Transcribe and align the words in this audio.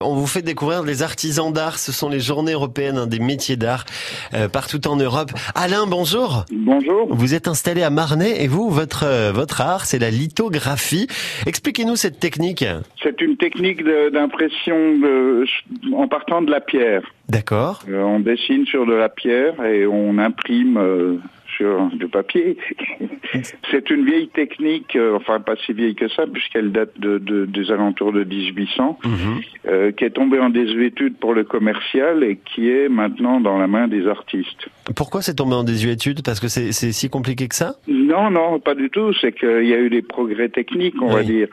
On 0.00 0.14
vous 0.14 0.28
fait 0.28 0.42
découvrir 0.42 0.84
les 0.84 1.02
artisans 1.02 1.52
d'art. 1.52 1.76
Ce 1.76 1.90
sont 1.90 2.08
les 2.08 2.20
journées 2.20 2.52
européennes 2.52 2.98
hein, 2.98 3.08
des 3.08 3.18
métiers 3.18 3.56
d'art 3.56 3.84
euh, 4.32 4.48
partout 4.48 4.86
en 4.86 4.94
Europe. 4.94 5.32
Alain, 5.56 5.88
bonjour. 5.88 6.44
Bonjour. 6.52 7.08
Vous 7.10 7.34
êtes 7.34 7.48
installé 7.48 7.82
à 7.82 7.90
Marnay 7.90 8.44
et 8.44 8.46
vous, 8.46 8.70
votre 8.70 9.02
euh, 9.02 9.32
votre 9.32 9.60
art, 9.60 9.86
c'est 9.86 9.98
la 9.98 10.10
lithographie. 10.10 11.08
Expliquez-nous 11.48 11.96
cette 11.96 12.20
technique. 12.20 12.64
C'est 13.02 13.20
une 13.20 13.36
technique 13.36 13.82
d'impression 14.12 15.00
en 15.92 16.06
partant 16.06 16.42
de 16.42 16.50
la 16.52 16.60
pierre. 16.60 17.02
D'accord. 17.28 17.82
Euh, 17.88 18.02
on 18.02 18.20
dessine 18.20 18.66
sur 18.66 18.86
de 18.86 18.94
la 18.94 19.08
pierre 19.08 19.62
et 19.64 19.86
on 19.86 20.18
imprime 20.18 21.20
sur 21.58 21.90
du 21.92 22.08
papier. 22.08 22.56
C'est 23.70 23.90
une 23.90 24.04
vieille 24.04 24.28
technique, 24.28 24.96
euh, 24.96 25.16
enfin 25.16 25.40
pas 25.40 25.54
si 25.66 25.72
vieille 25.72 25.94
que 25.94 26.08
ça, 26.08 26.24
puisqu'elle 26.26 26.72
date 26.72 26.98
de, 26.98 27.18
des 27.46 27.70
alentours 27.70 28.12
de 28.12 28.24
1800, 28.24 28.98
mhm. 29.04 29.10
euh, 29.66 29.92
qui 29.92 30.04
est 30.04 30.10
tombée 30.10 30.38
en 30.38 30.50
désuétude 30.50 31.16
pour 31.16 31.34
le 31.34 31.44
commercial 31.44 32.22
et 32.22 32.36
qui 32.36 32.70
est 32.70 32.88
maintenant 32.88 33.40
dans 33.40 33.58
la 33.58 33.66
main 33.66 33.88
des 33.88 34.06
artistes. 34.06 34.68
Pourquoi 34.94 35.20
c'est 35.22 35.34
tombé 35.34 35.54
en 35.54 35.64
désuétude? 35.64 36.22
Parce 36.22 36.40
que 36.40 36.48
c'est 36.48 36.72
si 36.72 37.10
compliqué 37.10 37.48
que 37.48 37.54
ça? 37.54 37.76
Non, 38.08 38.30
non, 38.30 38.58
pas 38.58 38.74
du 38.74 38.88
tout. 38.88 39.12
C'est 39.20 39.32
qu'il 39.32 39.66
y 39.66 39.74
a 39.74 39.78
eu 39.78 39.90
des 39.90 40.00
progrès 40.00 40.48
techniques, 40.48 41.00
on 41.02 41.08
va 41.08 41.22
dire. 41.22 41.48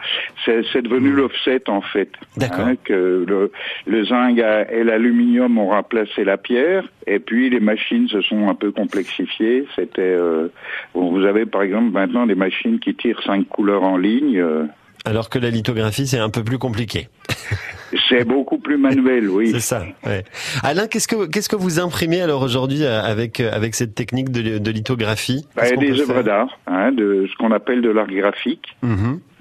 C'est 0.46 0.82
devenu 0.82 1.10
mhm. 1.10 1.18
l'offset 1.18 1.70
en 1.70 1.82
fait. 1.82 2.10
D'accord. 2.38 2.68
Hein, 2.68 2.76
que 2.82 3.26
le, 3.28 3.52
le 3.86 4.06
zinc 4.06 4.38
et 4.38 4.84
l'aluminium 4.84 5.58
ont 5.58 5.70
remplacé 5.70 6.24
la 6.24 6.38
pierre, 6.38 6.88
et 7.08 7.20
puis 7.20 7.50
les 7.50 7.60
machines 7.60 8.08
se 8.08 8.22
sont 8.22 8.48
un 8.48 8.56
peu 8.56 8.72
complexifiées. 8.72 9.66
C'était, 9.76 10.02
euh, 10.02 10.48
vous 10.94 11.24
avez 11.26 11.46
par 11.46 11.62
exemple 11.62 11.92
maintenant 11.92 12.26
des 12.26 12.36
machines 12.36 12.80
qui 12.80 12.96
tirent 12.96 13.22
cinq 13.26 13.48
couleurs 13.50 13.84
en 13.84 13.98
ligne. 13.98 14.40
Euh. 14.40 14.64
Alors 15.04 15.30
que 15.30 15.40
la 15.40 15.50
lithographie, 15.50 16.08
c'est 16.08 16.20
un 16.20 16.30
peu 16.30 16.44
plus 16.44 16.58
compliqué. 16.58 17.10
C'est 18.10 18.26
beaucoup 18.26 18.58
plus 18.58 18.78
manuel, 18.78 19.30
oui. 19.30 19.52
C'est 19.52 19.60
ça. 19.60 19.84
Ouais. 20.06 20.24
Alain, 20.64 20.88
qu'est-ce 20.88 21.08
que 21.08 21.28
qu'est-ce 21.28 21.50
que 21.50 21.56
vous 21.56 21.80
imprimez 21.80 22.22
alors 22.22 22.42
aujourd'hui 22.42 22.84
euh, 22.84 23.02
avec 23.02 23.40
avec 23.40 23.76
cette 23.76 23.96
technique 23.96 24.32
de, 24.32 24.58
de 24.58 24.72
lithographie? 24.72 25.46
Bah, 25.56 25.72
Des 25.72 26.00
œuvres 26.02 26.24
d'art, 26.24 26.60
hein, 26.68 26.92
de 26.92 27.28
ce 27.30 27.36
qu'on 27.38 27.52
appelle 27.52 27.82
de 27.82 27.90
l'art 27.90 28.08
graphique. 28.08 28.76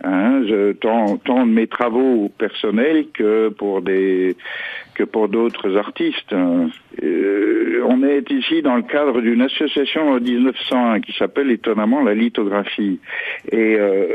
Hein, 0.07 0.43
je, 0.47 0.73
tant, 0.73 1.17
tant 1.17 1.47
de 1.47 1.51
mes 1.51 1.67
travaux 1.67 2.31
personnels 2.37 3.07
que 3.15 3.49
pour 3.49 3.81
des 3.81 4.37
que 4.95 5.03
pour 5.03 5.29
d'autres 5.29 5.77
artistes. 5.77 6.33
Euh, 6.33 6.69
on 7.87 8.03
est 8.03 8.31
ici 8.31 8.63
dans 8.63 8.77
le 8.77 8.83
cadre 8.83 9.21
d'une 9.21 9.43
association 9.43 10.11
en 10.11 10.21
1901 10.21 11.01
qui 11.01 11.13
s'appelle 11.13 11.51
étonnamment 11.51 12.03
la 12.03 12.15
lithographie. 12.15 13.01
Et 13.51 13.77
euh, 13.79 14.07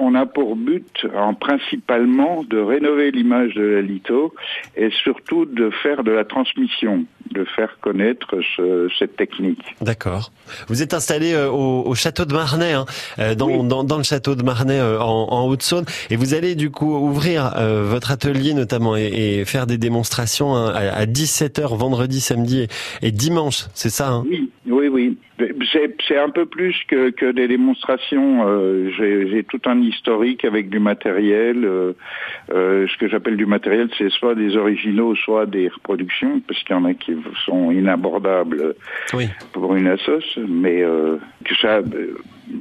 on 0.00 0.14
a 0.14 0.26
pour 0.26 0.56
but, 0.56 1.06
en 1.14 1.34
principalement, 1.34 2.42
de 2.44 2.58
rénover 2.58 3.10
l'image 3.10 3.54
de 3.54 3.62
la 3.62 3.82
litho 3.82 4.34
et 4.76 4.90
surtout 4.90 5.44
de 5.44 5.70
faire 5.82 6.02
de 6.02 6.10
la 6.10 6.24
transmission 6.24 7.04
de 7.32 7.44
faire 7.44 7.78
connaître 7.80 8.40
ce, 8.56 8.88
cette 8.98 9.16
technique. 9.16 9.62
D'accord. 9.80 10.32
Vous 10.68 10.82
êtes 10.82 10.94
installé 10.94 11.32
euh, 11.32 11.48
au, 11.48 11.86
au, 11.86 11.94
château 11.94 12.24
de 12.24 12.32
Marnay, 12.32 12.72
hein, 12.72 12.86
euh, 13.18 13.34
dans, 13.34 13.62
dans, 13.62 13.84
dans, 13.84 13.98
le 13.98 14.02
château 14.02 14.34
de 14.34 14.42
Marnay 14.42 14.78
euh, 14.80 15.00
en, 15.00 15.28
en 15.30 15.46
Haute-Saône, 15.46 15.84
et 16.10 16.16
vous 16.16 16.34
allez 16.34 16.54
du 16.54 16.70
coup 16.70 16.92
ouvrir 16.92 17.52
votre 17.56 18.10
atelier 18.10 18.54
notamment 18.54 18.96
et, 18.96 19.40
et 19.40 19.44
faire 19.44 19.66
des 19.66 19.78
démonstrations 19.78 20.56
hein, 20.56 20.72
à, 20.74 21.00
à 21.00 21.06
17h 21.06 21.76
vendredi, 21.76 22.20
samedi 22.20 22.62
et, 22.62 22.68
et 23.06 23.12
dimanche, 23.12 23.66
c'est 23.74 23.90
ça 23.90 24.08
hein? 24.08 24.24
Oui, 24.28 24.49
oui. 24.90 25.16
C'est 26.08 26.18
un 26.18 26.28
peu 26.30 26.46
plus 26.46 26.76
que, 26.88 27.10
que 27.10 27.32
des 27.32 27.48
démonstrations. 27.48 28.46
Euh, 28.46 28.90
J'ai 28.98 29.44
tout 29.44 29.60
un 29.66 29.80
historique 29.80 30.44
avec 30.44 30.68
du 30.68 30.78
matériel. 30.78 31.64
Euh, 31.64 31.92
euh, 32.52 32.86
ce 32.88 32.98
que 32.98 33.08
j'appelle 33.08 33.36
du 33.36 33.46
matériel, 33.46 33.88
c'est 33.96 34.10
soit 34.10 34.34
des 34.34 34.56
originaux, 34.56 35.14
soit 35.16 35.46
des 35.46 35.68
reproductions, 35.68 36.40
parce 36.46 36.62
qu'il 36.62 36.76
y 36.76 36.78
en 36.78 36.84
a 36.84 36.94
qui 36.94 37.16
sont 37.46 37.70
inabordables 37.70 38.74
pour 39.52 39.74
une 39.76 39.86
assoce. 39.86 40.38
Mais 40.48 40.84
que 41.44 41.54
ça, 41.60 41.80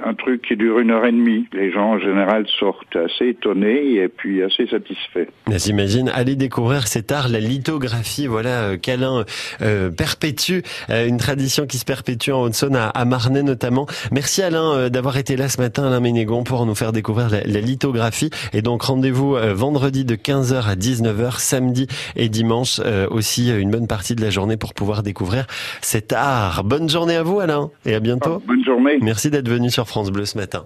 un 0.05 0.13
truc 0.13 0.41
qui 0.41 0.55
dure 0.55 0.79
une 0.79 0.91
heure 0.91 1.05
et 1.05 1.11
demie. 1.11 1.47
Les 1.53 1.71
gens 1.71 1.93
en 1.93 1.99
général 1.99 2.45
sortent 2.59 2.95
assez 2.95 3.29
étonnés 3.29 3.95
et 3.95 4.07
puis 4.07 4.43
assez 4.43 4.67
satisfaits. 4.67 5.27
J'imagine. 5.49 6.09
Allez 6.13 6.35
découvrir 6.35 6.87
cet 6.87 7.11
art, 7.11 7.29
la 7.29 7.39
lithographie. 7.39 8.27
Voilà, 8.27 8.61
euh, 8.63 8.77
qu'Alain 8.77 9.25
euh, 9.61 9.89
perpétue 9.89 10.59
euh, 10.89 11.07
une 11.07 11.17
tradition 11.17 11.65
qui 11.65 11.77
se 11.77 11.85
perpétue 11.85 12.31
en 12.31 12.43
Haute-Saône, 12.43 12.75
à, 12.75 12.89
à, 12.89 13.05
Marnay 13.05 13.43
notamment. 13.43 13.87
Merci 14.11 14.41
Alain 14.41 14.89
d'avoir 14.89 15.17
été 15.17 15.35
là 15.35 15.49
ce 15.49 15.61
matin, 15.61 15.87
Alain 15.87 15.99
Ménégon, 15.99 16.43
pour 16.43 16.65
nous 16.65 16.75
faire 16.75 16.91
découvrir 16.91 17.29
la, 17.29 17.41
la 17.41 17.61
lithographie. 17.61 18.29
Et 18.53 18.61
donc 18.61 18.83
rendez-vous 18.83 19.35
vendredi 19.53 20.05
de 20.05 20.15
15h 20.15 20.69
à 20.69 20.75
19h, 20.75 21.39
samedi 21.39 21.87
et 22.15 22.29
dimanche 22.29 22.79
aussi 23.09 23.49
une 23.51 23.71
bonne 23.71 23.87
partie 23.87 24.15
de 24.15 24.21
la 24.21 24.29
journée 24.29 24.57
pour 24.57 24.73
pouvoir 24.73 25.03
découvrir 25.03 25.45
cet 25.81 26.13
art. 26.13 26.63
Bonne 26.63 26.89
journée 26.89 27.15
à 27.15 27.23
vous 27.23 27.39
Alain 27.39 27.69
et 27.85 27.95
à 27.95 27.99
bientôt. 27.99 28.41
bonne 28.45 28.63
journée. 28.63 28.99
Merci 29.01 29.29
d'être 29.29 29.49
venu 29.49 29.69
sur 29.79 29.87
France 29.87 30.11
Bleu 30.11 30.25
ce 30.25 30.37
matin. 30.37 30.57